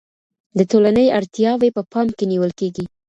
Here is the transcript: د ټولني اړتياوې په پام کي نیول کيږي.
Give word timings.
د 0.57 0.59
ټولني 0.71 1.05
اړتياوې 1.19 1.69
په 1.75 1.81
پام 1.91 2.07
کي 2.17 2.25
نیول 2.31 2.51
کيږي. 2.59 2.85